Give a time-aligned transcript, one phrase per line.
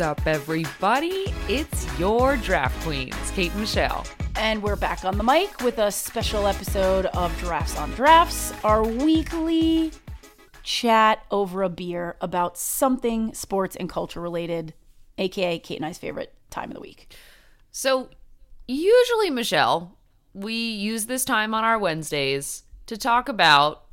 [0.00, 1.26] What's up, everybody?
[1.46, 4.06] It's your draft queens, Kate and Michelle.
[4.34, 8.82] And we're back on the mic with a special episode of Drafts on Drafts, our
[8.82, 9.92] weekly
[10.62, 14.72] chat over a beer about something sports and culture related,
[15.18, 17.14] aka Kate and I's favorite time of the week.
[17.70, 18.08] So,
[18.66, 19.98] usually, Michelle,
[20.32, 23.84] we use this time on our Wednesdays to talk about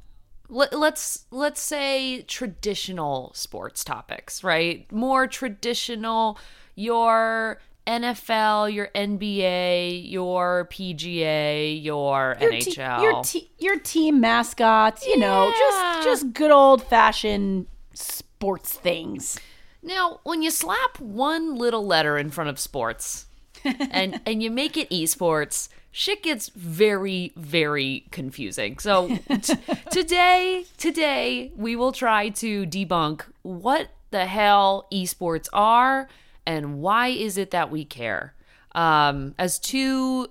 [0.50, 4.90] let, let's let's say traditional sports topics, right?
[4.92, 6.38] More traditional
[6.76, 12.64] your NFL, your NBA, your PGA, your, Your NHL.
[12.98, 19.40] te- your, te- your team mascots, you know, just just good old fashioned sports things.
[19.82, 23.26] Now, when you slap one little letter in front of sports
[23.64, 28.78] and and you make it esports, shit gets very very confusing.
[28.78, 29.56] So t-
[29.92, 36.08] today today we will try to debunk what the hell esports are
[36.45, 38.36] and why is it that we care.
[38.73, 40.28] Um as two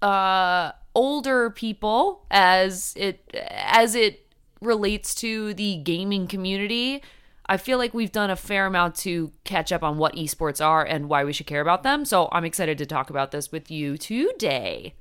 [0.00, 4.28] uh older people as it as it
[4.60, 7.02] relates to the gaming community
[7.46, 10.84] i feel like we've done a fair amount to catch up on what esports are
[10.84, 13.70] and why we should care about them so i'm excited to talk about this with
[13.70, 14.94] you today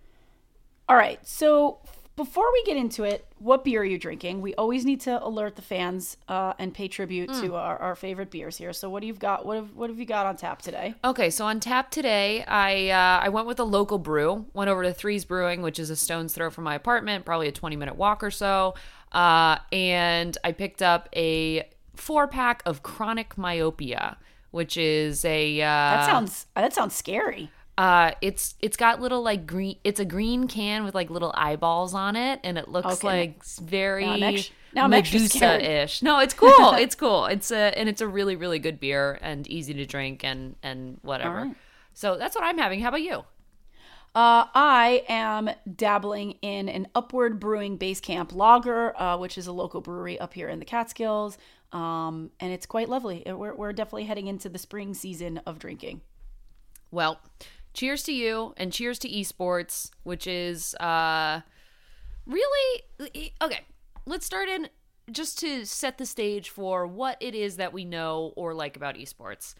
[0.89, 1.25] All right.
[1.25, 1.77] So
[2.15, 4.41] before we get into it, what beer are you drinking?
[4.41, 7.41] We always need to alert the fans uh, and pay tribute Hmm.
[7.41, 8.73] to our, our favorite beers here.
[8.73, 9.45] So what do you've got?
[9.45, 10.95] What have what have you got on tap today?
[11.05, 14.47] Okay, so on tap today, I uh, I went with a local brew.
[14.53, 17.53] Went over to Three's Brewing, which is a stone's throw from my apartment, probably a
[17.53, 18.73] twenty minute walk or so.
[19.11, 24.17] Uh, and I picked up a four pack of Chronic Myopia,
[24.51, 27.51] which is a uh, That sounds that sounds scary.
[27.79, 29.77] Uh, it's it's got little like green.
[29.85, 33.07] It's a green can with like little eyeballs on it, and it looks Okay.
[33.07, 35.61] like very Now ex- now I'm extra scared.
[35.61, 36.01] Medusa-ish.
[36.03, 36.73] No, it's cool.
[36.73, 37.25] it's cool.
[37.27, 40.97] It's a and it's a really really good beer and easy to drink and and
[41.03, 41.35] whatever.
[41.43, 41.55] Right.
[41.93, 42.81] So that's what I'm having.
[42.81, 43.23] How about you?
[44.15, 49.51] Uh, I am dabbling in an Upward Brewing Base Camp Lager, uh, which is a
[49.53, 51.37] local brewery up here in the Catskills,
[51.71, 53.21] um, and it's quite lovely.
[53.25, 56.01] It- We're, we're definitely heading into the spring season of drinking.
[56.91, 57.19] Well,
[57.73, 61.41] cheers to you and cheers to esports, which is uh
[62.25, 62.83] really
[63.41, 63.61] okay.
[64.05, 64.69] Let's start in
[65.11, 68.95] just to set the stage for what it is that we know or like about
[68.95, 69.55] esports.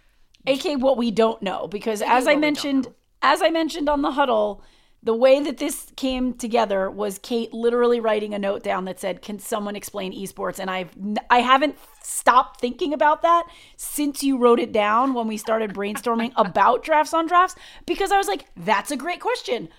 [0.48, 2.88] aka what we don't know because as i mentioned
[3.22, 4.64] as i mentioned on the huddle
[5.02, 9.22] the way that this came together was kate literally writing a note down that said
[9.22, 10.60] can someone explain esports?
[10.60, 10.90] And i've
[11.30, 13.46] i haven't stopped thinking about that
[13.78, 17.56] since you wrote it down when we started brainstorming about drafts on drafts
[17.86, 19.70] because i was like that's a great question.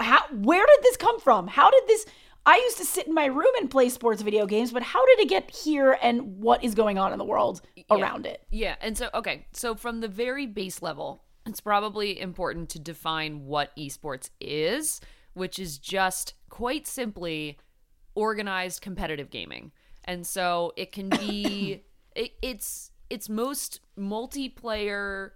[0.00, 1.48] How where did this come from?
[1.48, 2.06] How did this
[2.44, 5.20] i used to sit in my room and play sports video games but how did
[5.20, 7.60] it get here and what is going on in the world
[7.90, 8.42] around it?
[8.50, 13.46] Yeah, and so okay, so from the very base level, it's probably important to define
[13.46, 15.00] what esports is,
[15.34, 17.58] which is just quite simply
[18.14, 19.72] organized competitive gaming.
[20.04, 21.82] And so it can be
[22.16, 25.30] it, it's it's most multiplayer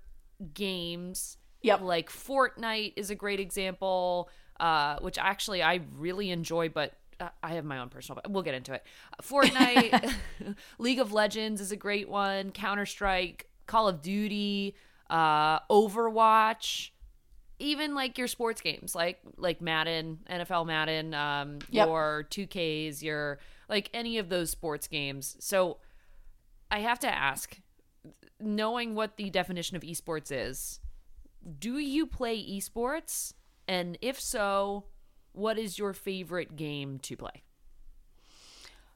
[0.54, 1.37] games.
[1.62, 1.82] Yep.
[1.82, 7.50] Like Fortnite is a great example, uh, which actually I really enjoy, but uh, I
[7.54, 8.20] have my own personal.
[8.22, 8.84] But we'll get into it.
[9.22, 10.15] Fortnite,
[10.78, 12.50] League of Legends is a great one.
[12.50, 14.75] Counter Strike, Call of Duty,
[15.10, 16.91] uh, Overwatch,
[17.59, 21.87] even like your sports games, like like Madden, NFL Madden, um, Yep.
[21.87, 23.38] your 2Ks, your
[23.69, 25.37] like any of those sports games.
[25.41, 25.78] So
[26.70, 27.59] I have to ask,
[28.41, 30.81] knowing what the definition of esports is,
[31.59, 33.34] do you play esports?
[33.69, 34.84] And if so,
[35.32, 37.43] what is your favorite game to play?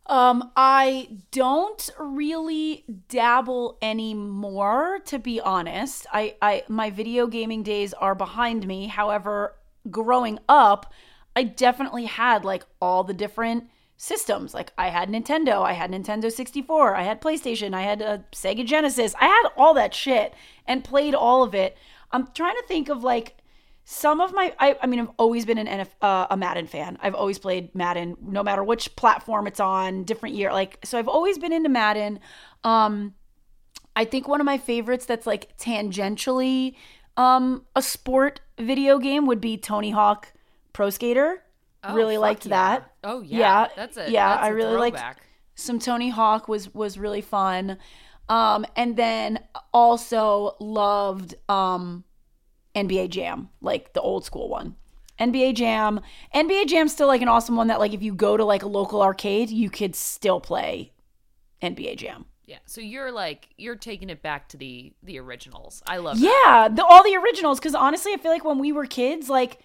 [0.07, 6.07] Um, I don't really dabble anymore, to be honest.
[6.13, 8.89] I, I my video gaming days are behind me.
[8.89, 9.57] However,
[9.91, 10.93] growing up,
[11.35, 13.65] I definitely had like all the different
[13.97, 14.53] systems.
[14.53, 18.65] Like I had Nintendo, I had Nintendo 64, I had PlayStation, I had a Sega
[18.65, 19.15] Genesis.
[19.21, 20.35] I had all that shit
[20.67, 21.77] and played all of it.
[22.13, 23.37] I'm trying to think of like
[23.85, 26.99] some of my I, I mean I've always been an NF, uh, a Madden fan.
[27.03, 30.53] I've always played Madden no matter which platform it's on, different year.
[30.53, 32.19] Like so I've always been into Madden.
[32.65, 33.15] Um
[33.95, 36.77] I think one of my favorites that's like tangentially
[37.19, 40.33] um a sport video game would be Tony Hawk
[40.73, 41.43] Pro Skater.
[41.93, 42.51] really liked yeah.
[42.51, 42.91] that.
[43.05, 45.23] Oh yeah, Yeah, that's a yeah, that's I really liked throwback.
[45.57, 47.77] some Tony Hawk was was really fun.
[48.31, 49.41] Um and then
[49.75, 52.05] also loved um
[52.75, 54.77] NBA Jam, like the old school one.
[55.19, 56.01] NBA Jam.
[56.35, 58.69] NBA Jam's still like an awesome one that like if you go to like a
[58.69, 60.93] local arcade, you could still play
[61.63, 62.27] NBA Jam.
[62.47, 62.59] Yeah.
[62.67, 65.83] So you're like you're taking it back to the the originals.
[65.87, 66.25] I love that.
[66.25, 67.59] Yeah, the, all the originals.
[67.59, 69.61] Because honestly, I feel like when we were kids, like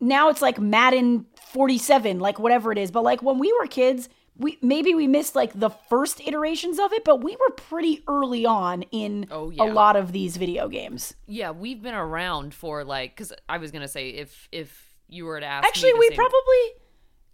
[0.00, 2.90] now it's like Madden 47, like whatever it is.
[2.90, 4.08] But like when we were kids,
[4.42, 8.44] we maybe we missed like the first iterations of it, but we were pretty early
[8.44, 9.64] on in Oh, yeah.
[9.64, 11.14] a lot of these video games.
[11.26, 15.24] Yeah, we've been around for like cuz I was going to say if if you
[15.24, 16.64] were to ask me Actually, we same- probably.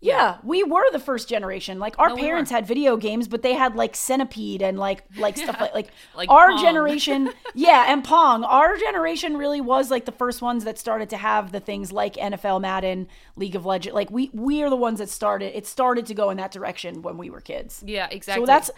[0.01, 1.81] Yeah, we were the first generation.
[1.81, 2.57] Like our No, parents were.
[2.57, 6.31] had video games, but they had like Centipede and like like stuff like like, Like
[6.31, 6.63] our Pong.
[6.63, 7.31] generation.
[7.55, 8.45] yeah, and Pong.
[8.45, 12.15] Our generation really was like the first ones that started to have the things like
[12.15, 13.95] NFL, Madden, League of Legends.
[13.95, 15.57] Like we we are the ones that started.
[15.57, 17.83] It started to go in that direction when we were kids.
[17.85, 18.43] Yeah, exactly.
[18.43, 18.71] So that's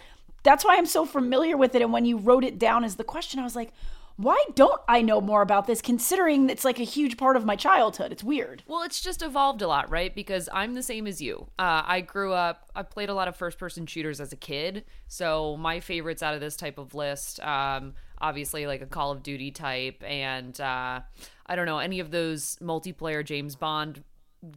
[0.43, 1.83] that's why I'm so familiar with it.
[1.83, 3.71] And when you wrote it down as the question, I was like,
[4.23, 5.81] why don't I know more about this?
[5.81, 8.11] Considering it's like a huge part of my childhood.
[8.11, 8.63] It's weird.
[8.67, 10.13] Well, it's just evolved a lot, right?
[10.13, 11.47] Because I'm the same as you.
[11.57, 14.85] Uh, I grew up, I played a lot of first person shooters as a kid.
[15.07, 19.23] So my favorites out of this type of list, um, obviously, like a Call of
[19.23, 21.01] Duty type, and uh,
[21.45, 24.03] I don't know, any of those multiplayer James Bond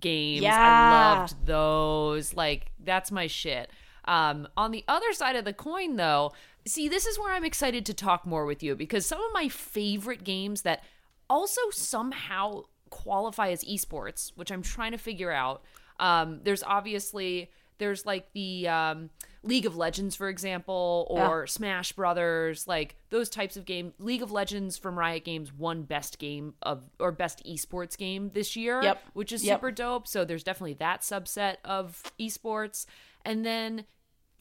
[0.01, 0.43] games.
[0.43, 0.57] Yeah.
[0.57, 2.35] I loved those.
[2.35, 3.71] Like, that's my shit.
[4.07, 6.33] Um, on the other side of the coin, though,
[6.67, 9.49] see, this is where I'm excited to talk more with you because some of my
[9.49, 10.83] favorite games that
[11.29, 15.63] also somehow qualify as esports, which I'm trying to figure out.
[16.01, 19.11] Um, there's obviously there's like the um,
[19.43, 23.93] League of Legends, for example, or Smash Brothers, like those types of games.
[23.99, 28.55] League of Legends from Riot Games won best game of or best esports game this
[28.55, 29.03] year, Yep.
[29.15, 29.57] which is Yep.
[29.59, 30.07] super dope.
[30.07, 32.87] So there's definitely that subset of esports,
[33.25, 33.87] and then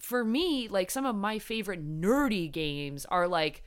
[0.03, 3.63] for me, like some of my favorite nerdy games are like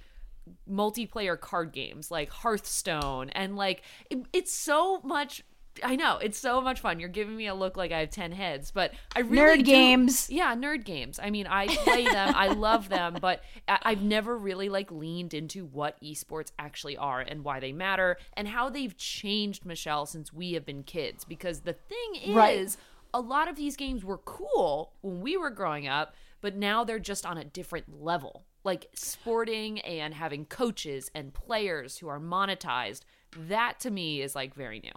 [0.70, 5.42] multiplayer card games like Hearthstone and like it, it's so much
[5.82, 7.00] I know it's so much fun.
[7.00, 9.62] You're giving me a look like I have 10 heads, but I really Nerd do-
[9.64, 10.30] games.
[10.30, 11.18] Yeah, nerd games.
[11.22, 12.32] I mean, I play them.
[12.34, 17.20] I love them, but I- I've never really like leaned into what esports actually are
[17.20, 21.60] and why they matter and how they've changed Michelle since we have been kids because
[21.60, 22.76] the thing is Right.
[23.12, 26.14] a lot of these games were cool when we were growing up,
[26.46, 28.44] but now they're just on a different level.
[28.62, 33.00] Like sporting and having coaches and players who are monetized.
[33.36, 34.92] That to me is like very new.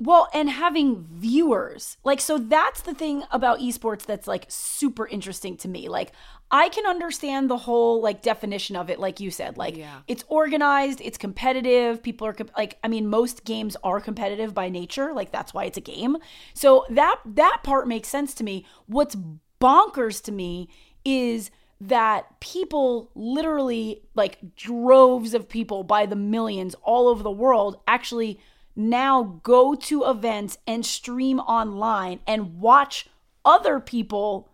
[0.00, 1.98] Well, and having viewers.
[2.02, 5.88] Like, so that's the thing about esports that's like super interesting to me.
[5.88, 6.10] Like,
[6.50, 9.56] I can understand the whole like definition of it, like you said.
[9.56, 10.00] Like, Yeah.
[10.08, 12.02] it's organized, it's competitive.
[12.02, 15.12] People are comp- like, I mean, most games are competitive by nature.
[15.14, 16.16] Like, that's why it's a game.
[16.54, 18.66] So that that part makes sense to me.
[18.86, 19.16] What's
[19.62, 20.68] bonkers to me
[21.04, 21.50] is
[21.80, 28.40] that people literally like droves of people by the millions all over the world actually
[28.74, 33.08] now go to events and stream online and watch
[33.44, 34.48] other people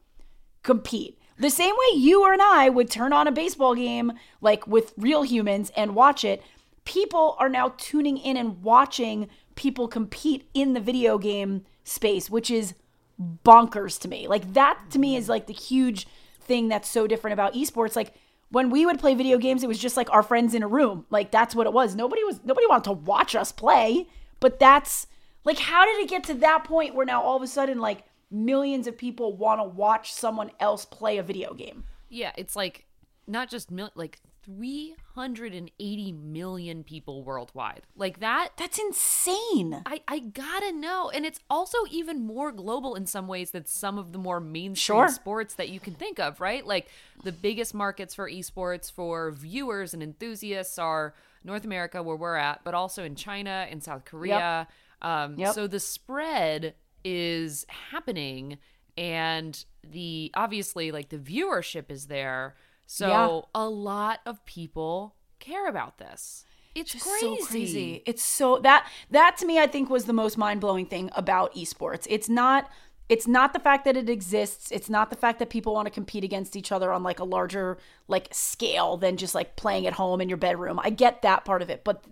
[0.62, 1.18] compete.
[1.38, 4.92] The same way you or and I would turn on a baseball game like with
[4.96, 6.42] real humans and watch it,
[6.84, 12.50] people are now tuning in and watching people compete in the video game space, which
[12.50, 12.74] is
[13.20, 14.28] bonkers to me.
[14.28, 16.06] Like that to me is like the huge
[16.40, 17.96] thing that's so different about esports.
[17.96, 18.14] Like
[18.50, 21.06] when we would play video games, it was just like our friends in a room.
[21.10, 21.94] Like that's what it was.
[21.94, 24.08] Nobody was nobody wanted to watch us play.
[24.40, 25.06] But that's
[25.44, 28.04] like how did it get to that point where now all of a sudden like
[28.30, 31.84] millions of people want to watch someone else play a video game?
[32.08, 32.86] Yeah, it's like
[33.26, 34.20] not just mil- like
[34.54, 37.82] 380 million people worldwide.
[37.96, 39.82] Like that That's insane.
[39.84, 41.10] I, I gotta know.
[41.10, 44.96] And it's also even more global in some ways than some of the more mainstream
[44.98, 45.08] Sure.
[45.08, 46.66] sports that you can think of, right?
[46.66, 46.88] Like
[47.24, 51.14] the biggest markets for esports for viewers and enthusiasts are
[51.44, 54.66] North America, where we're at, but also in China and South Korea.
[55.02, 55.54] Um, Yep.
[55.54, 56.74] So the spread
[57.04, 58.58] is happening,
[58.96, 62.56] and the obviously, like the viewership is there.
[62.90, 63.40] So Yeah.
[63.54, 66.46] a lot of people care about this.
[66.74, 67.36] It's crazy.
[67.40, 68.02] so crazy.
[68.06, 72.06] It's so that that to me I think was the most mind-blowing thing about esports.
[72.08, 72.68] It's not
[73.10, 74.70] it's not the fact that it exists.
[74.70, 77.24] It's not the fact that people want to compete against each other on like a
[77.24, 80.80] larger like scale than just like playing at home in your bedroom.
[80.82, 82.04] I get that part of it, but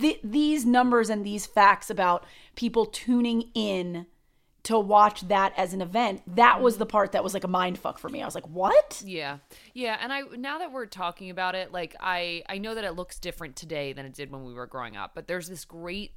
[0.00, 4.06] th- these numbers and these facts about people tuning in
[4.68, 7.78] to watch that as an event, that was the part that was like a mind
[7.78, 8.22] fuck for me.
[8.22, 9.38] I was like, "What?" Yeah.
[9.74, 12.92] Yeah, and I now that we're talking about it, like I I know that it
[12.92, 16.12] looks different today than it did when we were growing up, but there's this great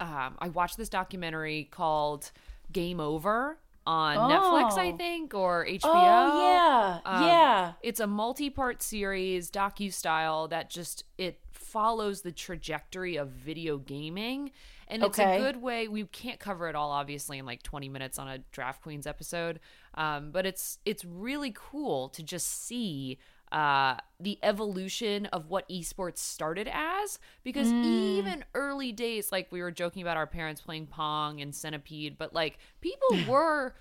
[0.00, 2.30] um I watched this documentary called
[2.72, 4.96] Game Over on Netflix, I Oh.
[4.98, 5.80] think, or HBO.
[5.84, 7.00] Oh yeah.
[7.06, 7.72] Um, yeah.
[7.82, 14.52] It's a multi-part series, docu style that just it follows the trajectory of video gaming,
[14.88, 15.36] and it's Okay.
[15.36, 15.88] a good way.
[15.88, 19.60] We can't cover it all, obviously, in like 20 minutes on a Draft Queens episode,
[19.94, 23.18] um, but it's it's really cool to just see
[23.52, 29.70] uh, the evolution of what esports started as because even early days like we were
[29.70, 33.74] joking about our parents playing pong and centipede but like people were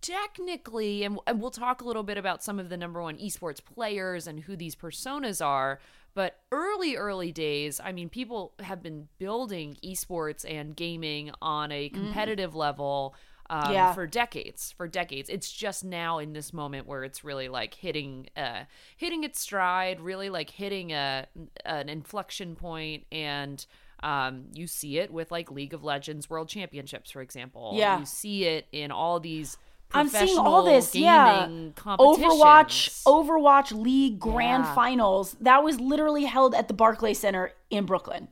[0.00, 3.64] technically and, and we'll talk a little bit about some of the number one esports
[3.64, 5.80] players and who these personas are
[6.14, 11.88] but early early days i mean people have been building esports and gaming on a
[11.88, 13.14] competitive level
[13.50, 13.94] um, Yeah.
[13.94, 18.28] for decades for decades it's just now in this moment where it's really like hitting
[18.36, 18.64] uh
[18.96, 21.26] hitting its stride really like hitting a
[21.64, 23.64] an inflection point and
[24.02, 27.98] um you see it with like league of legends world championships for example Yeah.
[27.98, 29.56] you see it in all these
[29.92, 31.46] I'm seeing all this, yeah.
[31.86, 33.02] Overwatch.
[33.04, 34.74] Overwatch League Grand Yeah.
[34.74, 35.36] Finals.
[35.40, 38.28] That was literally held at the Barclays Center in Brooklyn.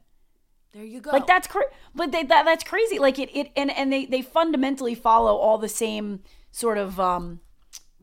[0.73, 2.99] there you go Like that's cra- but they, that that's crazy.
[2.99, 6.21] Like it it and and they they fundamentally follow all the same
[6.53, 7.41] sort of um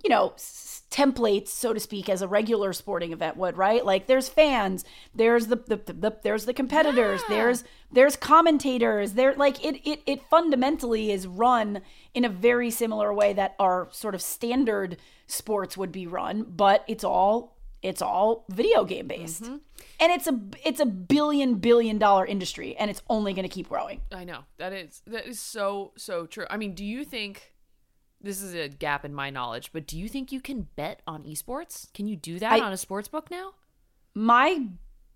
[0.03, 4.05] you know s- templates so to speak as a regular sporting event would right like
[4.05, 4.85] there's fans
[5.15, 7.35] there's the, the, the, there's the competitors Yeah.
[7.35, 11.81] there's there's commentators there like it, it it fundamentally is run
[12.13, 16.83] in a very similar way that our sort of standard sports would be run but
[16.87, 19.55] it's all it's all video game based Mm-hmm.
[19.99, 23.67] and it's a it's a billion billion dollar industry and it's only going to keep
[23.67, 26.45] growing I know that is that is so so true.
[26.51, 27.52] I mean, do you think
[28.23, 31.23] this is a gap in my knowledge, but do you think you can bet on
[31.23, 31.93] esports?
[31.93, 33.53] Can you do that I- on a sports book now?
[34.15, 34.67] my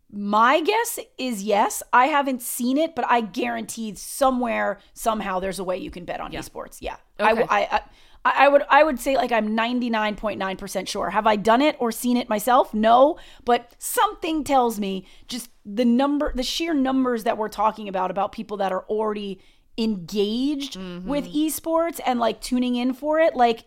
[0.09, 5.63] my guess is yes i haven't seen it but i guarantee somewhere somehow there's a
[5.63, 7.81] way you can bet on esports yeah I, I, I
[8.25, 11.11] I would I would say like I'm 99.9% sure.
[11.11, 12.73] Have I done it or seen it myself?
[12.73, 18.11] No, but something tells me just the number the sheer numbers that we're talking about
[18.11, 19.39] about people that are already
[19.77, 23.65] engaged with esports and like tuning in for it like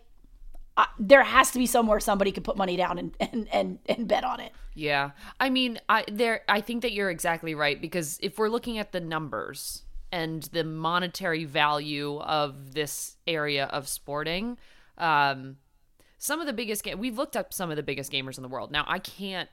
[0.77, 4.07] I, there has to be somewhere somebody could put money down and and and, and
[4.07, 4.53] bet on it.
[4.73, 5.11] Yeah.
[5.39, 8.91] I mean, I there I think that you're exactly right because if we're looking at
[8.91, 14.57] the numbers and the monetary value of this area of sporting,
[14.97, 15.57] um
[16.17, 18.49] some of the biggest ga- we've looked up some of the biggest gamers in the
[18.49, 18.71] world.
[18.71, 19.49] Now, I can't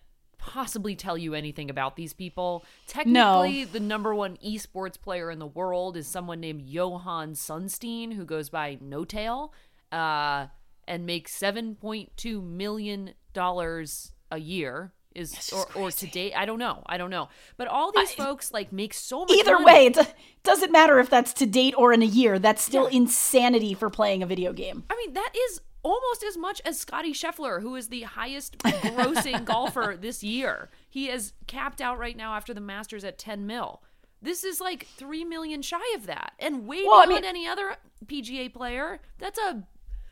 [0.49, 2.64] possibly tell you anything about these people.
[2.87, 8.25] Technically, the number one esports player in the world is someone named Johan Sundstein who
[8.25, 9.52] goes by No Tail.
[9.93, 10.47] Uh
[10.87, 16.83] and makes 7.2 million dollars a year is or, or to date i don't know
[16.87, 19.64] i don't know but all these folks like make so much Either money.
[19.64, 20.14] way, it
[20.45, 22.38] doesn't matter if that's to date or in a year.
[22.38, 24.85] That's still insanity for playing a video game.
[24.90, 29.45] i mean that is almost as much as scotty scheffler who is the highest grossing
[29.52, 33.83] golfer this year he is capped out right now after the masters at 10 mil
[34.21, 37.47] this is like 3 million shy of that and way Well, I beyond mean- any
[37.47, 37.76] other
[38.07, 39.64] pga player that's a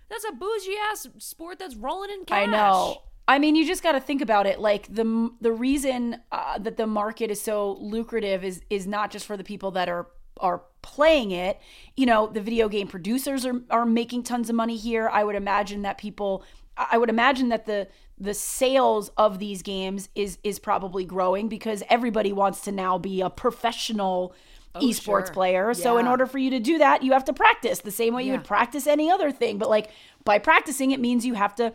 [0.09, 3.03] that's a bougie ass sport that's rolling in cash I know.
[3.29, 4.61] I mean, you just got to think about it.
[4.61, 9.27] Like the the reason uh, that the market is so lucrative is is not just
[9.27, 10.07] for the people that are
[10.39, 11.59] are playing it.
[11.97, 15.09] You know, the video game producers are are making tons of money here.
[15.09, 16.45] I would imagine that people.
[16.77, 17.89] I would imagine that the
[18.19, 23.21] the sales of these games is is probably growing because everybody wants to now be
[23.21, 24.33] a professional
[24.77, 25.33] esports Oh, sure.
[25.35, 25.75] player.
[25.75, 28.25] So in order for you to do that, you have to practice the same way
[28.25, 29.59] you would practice any other thing.
[29.59, 29.91] But like
[30.25, 31.73] by practicing, it means you have to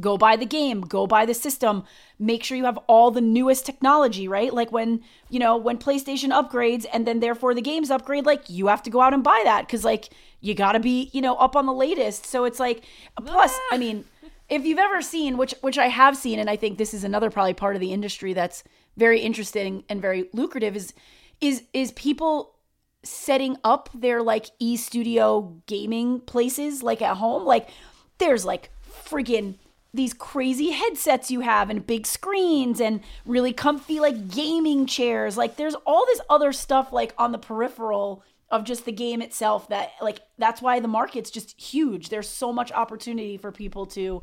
[0.00, 1.84] go buy the game, go buy the system,
[2.18, 4.52] make sure you have all the newest technology, right?
[4.52, 8.68] Like when, you know, when PlayStation upgrades and then therefore the games upgrade, like you
[8.68, 11.36] have to go out and buy that cuz like you got to be, you know,
[11.36, 12.26] up on the latest.
[12.26, 12.84] So it's like
[13.24, 14.28] plus, I mean, ah.
[14.48, 17.30] if you've ever seen which which I have seen and I think this is another
[17.30, 18.64] probably part of the industry that's
[18.96, 20.94] very interesting and very lucrative is
[21.40, 22.54] is is people
[23.04, 27.68] setting up their like e-studio gaming places like at home like
[28.18, 29.56] there's like friggin'
[29.94, 35.36] these crazy headsets you have and big screens and really comfy like gaming chairs.
[35.36, 39.68] Like there's all this other stuff like on the peripheral of just the game itself
[39.68, 42.08] that like that's why the market's just huge.
[42.08, 44.22] There's so much opportunity for people to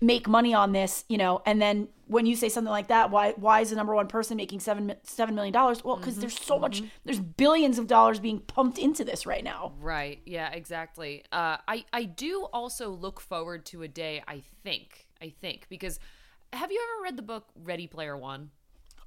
[0.00, 3.32] make money on this, you know, and then when you say something like that, why
[3.36, 5.82] why is the number one person making seven seven million dollars?
[5.84, 9.72] Well, because there's so much, there's billions of dollars being pumped into this right now.
[9.80, 10.20] Right.
[10.26, 11.24] Yeah, exactly.
[11.32, 15.98] Uh, I, I do also look forward to a day, I think, I think, because
[16.52, 18.50] have you ever read the book Ready Player One?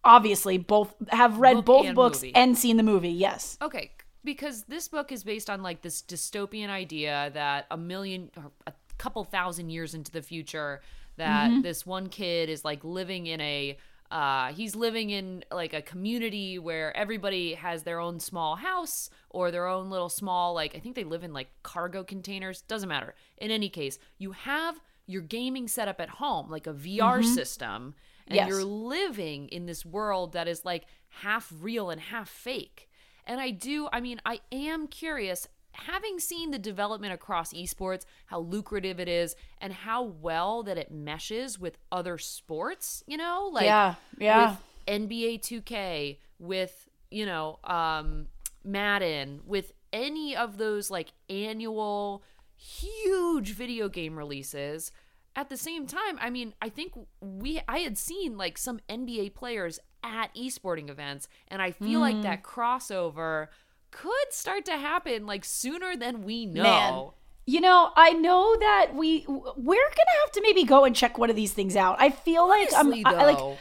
[0.03, 2.35] Obviously, both have read Book both and books movie.
[2.35, 3.09] and seen the movie.
[3.09, 3.91] Yes, Okay,
[4.23, 8.71] because this book is based on like this dystopian idea that a million or a
[8.97, 10.81] couple thousand years into the future
[11.17, 13.77] that this one kid is like living in a
[14.09, 19.51] uh, he's living in like a community where everybody has their own small house or
[19.51, 23.15] their own little small like I think they live in like cargo containers doesn't matter
[23.37, 27.95] in any case you have your gaming setup at home, like a VR system,
[28.27, 28.49] and Yes.
[28.49, 30.85] you're living in this world that is like
[31.21, 32.89] half real and half fake.
[33.25, 38.39] And I do, I mean, I am curious, having seen the development across esports, how
[38.39, 43.49] lucrative it is, and how well that it meshes with other sports, you know?
[43.51, 44.51] Like Yeah, yeah.
[44.51, 48.27] with NBA 2K, with, you know, um,
[48.63, 52.23] Madden, with any of those like annual
[52.55, 54.91] huge video game releases.
[55.35, 59.35] At the same time, I mean, I think we I had seen like some NBA
[59.35, 63.47] players at esporting events, and I feel like that crossover
[63.91, 66.63] could start to happen like sooner than we know.
[66.63, 67.09] Man.
[67.45, 71.29] You know, I know that we we're gonna have to maybe go and check one
[71.29, 71.95] of these things out.
[71.99, 73.57] I feel like Honestly, I'm I, I, like.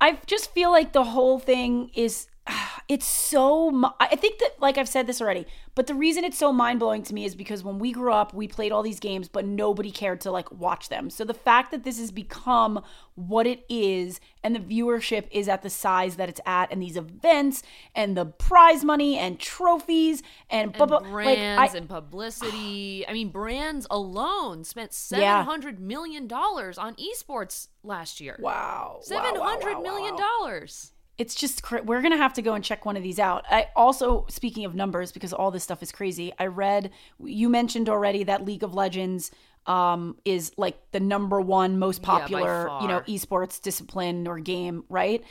[0.00, 2.28] I just feel like the whole thing is
[2.88, 6.52] it's so I think that like I've said this already, but the reason it's so
[6.52, 9.46] mind-blowing to me is because when we grew up, we played all these games but
[9.46, 11.08] nobody cared to like watch them.
[11.10, 12.82] So the fact that this has become
[13.14, 16.96] what it is and the viewership is at the size that it's at and these
[16.96, 17.62] events
[17.94, 23.06] and the prize money and trophies and, blah, blah, brands like I, and publicity.
[23.08, 25.44] I mean, brands alone spent seven Yeah.
[25.44, 28.36] hundred million dollars on esports last year.
[28.40, 29.00] wow.
[29.10, 30.28] wow, hundred wow, million wow.
[30.40, 30.92] dollars.
[31.16, 33.44] It's just we're gonna have to go and check one of these out.
[33.50, 36.90] I also speaking of numbers because all this stuff is crazy i read
[37.22, 39.30] you mentioned already that league of legends
[39.66, 45.22] um, is like the number one most popular you know esports discipline or game right?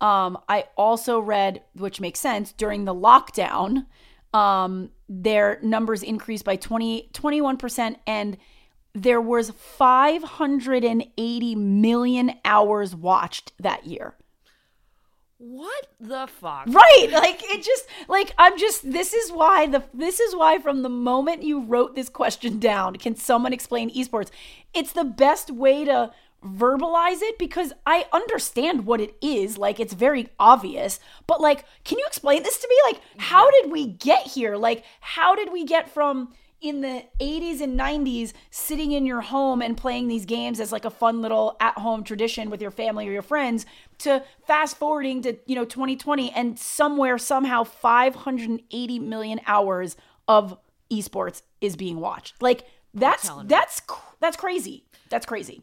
[0.00, 3.86] Um, i also read which makes sense during the lockdown
[4.34, 8.36] um, their numbers increased by 20 21% and
[8.94, 14.14] there was 580 million hours watched that year
[15.38, 16.66] What the fuck?
[16.66, 17.08] Right.
[17.12, 20.88] Like it just like I'm just this is why the this is why from the
[20.88, 24.30] moment you wrote this question down, can someone explain esports?
[24.74, 26.10] It's the best way to
[26.44, 29.58] verbalize it because I understand what it is.
[29.58, 30.98] Like it's very obvious,
[31.28, 32.76] but like can you explain this to me?
[32.92, 34.56] Like how did we get here?
[34.56, 39.62] Like how did we get from in the 80s and 90s sitting in your home
[39.62, 43.12] and playing these games as like a fun little at-home tradition with your family or
[43.12, 43.64] your friends
[43.98, 50.58] to fast forwarding to you know 2020 and somewhere somehow 580 million hours of
[50.90, 52.40] esports is being watched.
[52.42, 53.82] Like that's that's
[54.20, 54.84] that's crazy.
[55.10, 55.62] That's crazy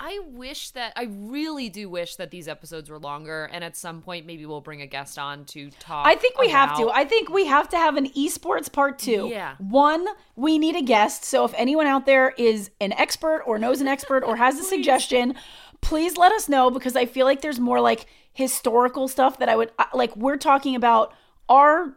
[0.00, 4.00] I wish that I really do wish that these episodes were longer, and at some
[4.00, 6.06] point maybe we'll bring a guest on to talk.
[6.06, 6.90] I think we have to.
[6.90, 9.28] I think we have to have an esports part two.
[9.28, 9.56] Yeah.
[9.58, 10.06] One,
[10.36, 11.24] we need a guest.
[11.24, 14.62] So if anyone out there is an expert or knows an expert or has a
[14.74, 15.34] suggestion,
[15.80, 19.56] please let us know because I feel like there's more like historical stuff that I
[19.56, 20.14] would uh, like.
[20.16, 21.12] We're talking about
[21.48, 21.96] our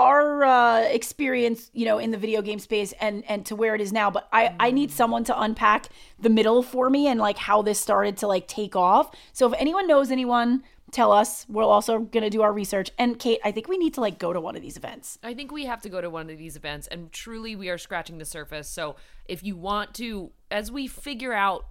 [0.00, 3.80] our uh, experience, you know, in the video game space and and to where it
[3.80, 4.10] is now.
[4.10, 7.78] But I I need someone to unpack the middle for me and like how this
[7.78, 9.14] started to like take off.
[9.32, 11.44] So if anyone knows anyone, tell us.
[11.48, 12.90] We're also gonna do our research.
[12.98, 15.18] And Kate, I think we need to like go to one of these events.
[15.22, 17.78] I think we have to go to one of these events, and truly, we are
[17.78, 18.68] scratching the surface.
[18.68, 21.66] So, if you want to, as we figure out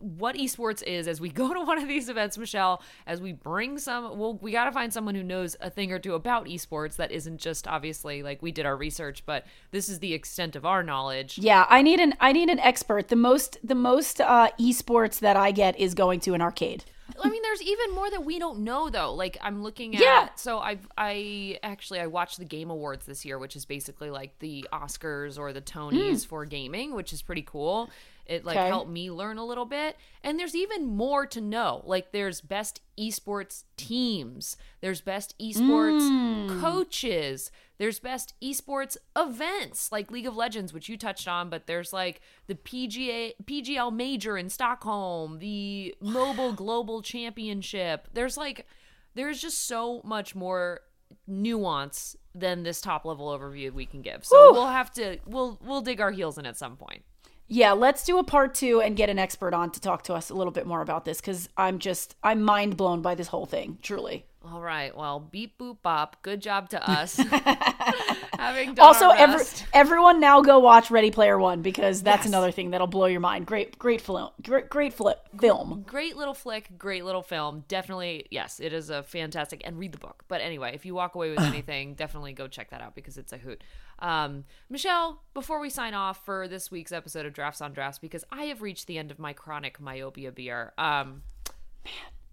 [0.00, 3.78] what esports is, as we go to one of these events, Michelle, as we bring
[3.78, 6.96] some, well, we got to find someone who knows a thing or two about esports
[6.96, 10.64] that isn't just obviously like we did our research, but this is the extent of
[10.64, 11.38] our knowledge.
[11.38, 13.08] Yeah, I need an I need an expert.
[13.08, 16.84] The most the most uh, esports that I get is going to an arcade.
[17.22, 19.14] I mean, there's even more that we don't know though.
[19.14, 20.00] Like I'm looking at.
[20.00, 20.28] Yeah.
[20.36, 24.38] So I've I actually I watched the Game Awards this year, which is basically like
[24.38, 27.90] the Oscars or the Tonys for gaming, which is pretty cool.
[28.28, 28.56] It like.
[28.56, 28.68] Okay.
[28.68, 29.96] helped me learn a little bit.
[30.22, 31.82] And there's even more to know.
[31.86, 34.56] Like there's best esports teams.
[34.80, 36.60] There's best esports Hmm.
[36.60, 37.50] coaches.
[37.78, 42.20] There's best esports events like League of Legends, which you touched on, but there's like
[42.48, 48.08] the PGA PGL Major in Stockholm, the Mobile Global Championship.
[48.12, 48.66] There's like
[49.14, 50.80] there's just so much more
[51.26, 54.24] nuance than this top level overview we can give.
[54.24, 57.02] So we'll have to we'll we'll dig our heels in at some point.
[57.48, 60.28] Yeah, let's do a part two and get an expert on to talk to us
[60.28, 63.46] a little bit more about this because I'm just I'm mind blown by this whole
[63.46, 63.78] thing.
[63.82, 64.26] Truly.
[64.44, 64.94] All right.
[64.96, 66.22] Well, beep boop bop.
[66.22, 67.18] Good job to us.
[68.38, 72.26] Having done Also, every, everyone now go watch Ready Player One because that's Yes.
[72.28, 73.46] another thing that'll blow your mind.
[73.46, 74.30] Great, great film.
[74.42, 75.84] Great, great flip film.
[75.86, 77.64] great little flick, great little film.
[77.66, 80.24] Definitely, yes, it is a fantastic and read the book.
[80.28, 83.32] But anyway, if you walk away with anything, definitely go check that out because it's
[83.32, 83.62] a hoot.
[83.98, 88.24] Um, Michelle, before we sign off for this week's episode of Drafts on Drafts, because
[88.30, 90.72] I have reached the end of my chronic myopia beer.
[90.78, 91.22] Um,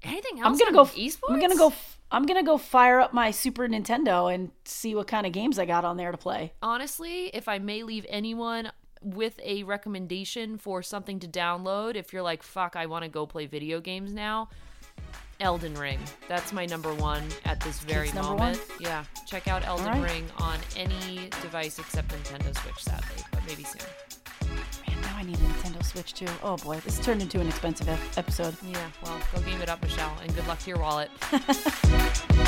[0.03, 0.45] anything else?
[0.45, 0.91] I'm gonna on go.
[0.91, 1.17] Esports?
[1.29, 1.73] I'm gonna go.
[2.11, 5.65] I'm gonna go fire up my Super Nintendo and see what kind of games I
[5.65, 6.53] got on there to play.
[6.61, 12.23] honestly, if I may leave anyone with a recommendation for something to download, if you're
[12.23, 14.49] like, fuck, I want to go play video games now,
[15.39, 15.99] Elden Ring.
[16.27, 18.61] That's my number one at this very moment.
[18.79, 20.11] Yeah, check out Elden right.
[20.11, 23.81] Ring on any device except Nintendo Switch, sadly, but maybe soon.
[25.25, 26.27] Man, now I need a Nintendo Switch too.
[26.43, 28.55] Oh boy, this turned into an expensive ep- episode.
[28.63, 31.09] Yeah, well, go game it up, Michelle, and good luck to your wallet.